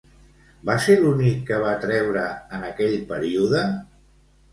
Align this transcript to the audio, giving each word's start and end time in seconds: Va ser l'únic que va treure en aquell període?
Va 0.69 0.77
ser 0.85 0.95
l'únic 1.01 1.43
que 1.49 1.59
va 1.63 1.73
treure 1.83 2.23
en 2.59 2.65
aquell 2.71 2.97
període? 3.13 3.63